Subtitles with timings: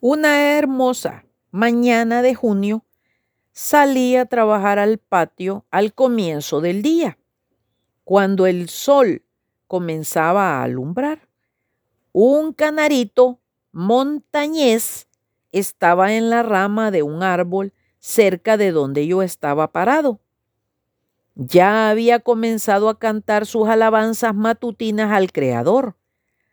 [0.00, 2.84] Una hermosa mañana de junio
[3.50, 7.18] salí a trabajar al patio al comienzo del día,
[8.04, 9.24] cuando el sol
[9.66, 11.28] comenzaba a alumbrar.
[12.12, 13.40] Un canarito
[13.72, 15.08] montañés
[15.50, 20.20] estaba en la rama de un árbol cerca de donde yo estaba parado.
[21.34, 25.96] Ya había comenzado a cantar sus alabanzas matutinas al Creador.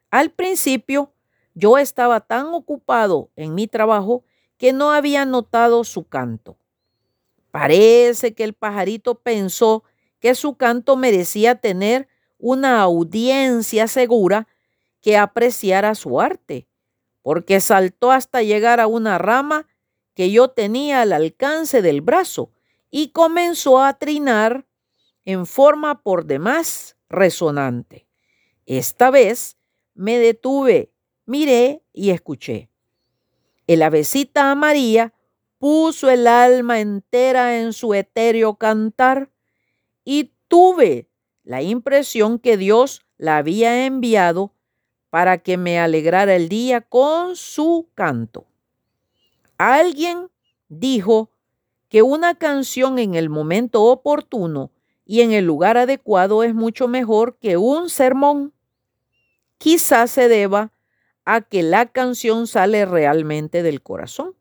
[0.09, 1.14] Al principio
[1.55, 4.23] yo estaba tan ocupado en mi trabajo
[4.57, 6.57] que no había notado su canto.
[7.49, 9.83] Parece que el pajarito pensó
[10.19, 14.47] que su canto merecía tener una audiencia segura
[15.01, 16.67] que apreciara su arte,
[17.21, 19.67] porque saltó hasta llegar a una rama
[20.13, 22.51] que yo tenía al alcance del brazo
[22.91, 24.65] y comenzó a trinar
[25.23, 28.07] en forma por demás resonante.
[28.65, 29.57] Esta vez
[29.93, 30.91] me detuve,
[31.25, 32.69] miré y escuché.
[33.67, 35.13] El avecita amarilla
[35.57, 39.31] puso el alma entera en su etéreo cantar
[40.03, 41.09] y tuve
[41.43, 44.53] la impresión que Dios la había enviado
[45.09, 48.45] para que me alegrara el día con su canto.
[49.57, 50.29] Alguien
[50.67, 51.31] dijo
[51.89, 54.71] que una canción en el momento oportuno
[55.05, 58.53] y en el lugar adecuado es mucho mejor que un sermón.
[59.57, 60.73] Quizás se deba
[61.25, 64.35] a que la canción sale realmente del corazón.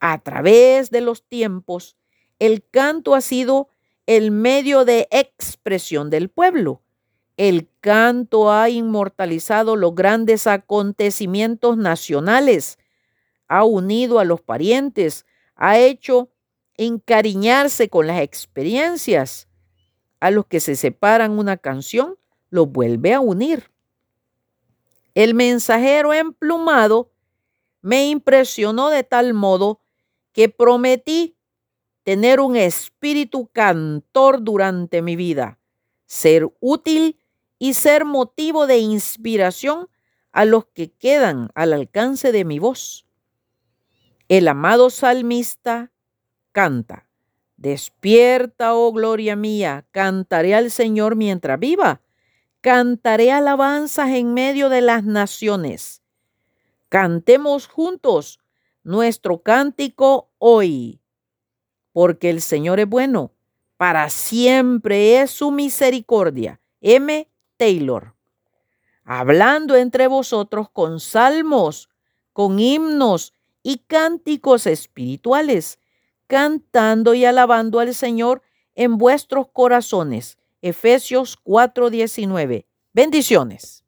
[0.00, 1.96] A través de los tiempos,
[2.38, 3.68] el canto ha sido
[4.06, 6.80] el medio de expresión del pueblo.
[7.36, 12.78] El canto ha inmortalizado los grandes acontecimientos nacionales,
[13.48, 16.30] ha unido a los parientes, ha hecho
[16.76, 19.48] encariñarse con las experiencias.
[20.20, 22.16] A los que se separan una canción,
[22.48, 23.70] los vuelve a unir.
[25.16, 27.10] El mensajero emplumado
[27.80, 29.80] me impresionó de tal modo
[30.32, 31.38] que prometí
[32.02, 35.58] tener un espíritu cantor durante mi vida,
[36.04, 37.18] ser útil
[37.58, 39.88] y ser motivo de inspiración
[40.32, 43.06] a los que quedan al alcance de mi voz.
[44.28, 45.92] El amado salmista
[46.52, 47.08] canta,
[47.56, 52.02] despierta, oh gloria mía, cantaré al Señor mientras viva
[52.66, 56.02] Cantaré alabanzas en medio de las naciones.
[56.88, 58.40] Cantemos juntos
[58.82, 61.00] nuestro cántico hoy,
[61.92, 63.30] porque el Señor es bueno,
[63.76, 66.60] para siempre es su misericordia.
[66.80, 67.28] M.
[67.56, 68.16] Taylor.
[69.04, 71.88] Hablando entre vosotros con salmos,
[72.32, 73.32] con himnos
[73.62, 75.78] y cánticos espirituales,
[76.26, 78.42] cantando y alabando al Señor
[78.74, 82.66] en vuestros corazones Efesios 4:19.
[82.92, 83.85] Bendiciones.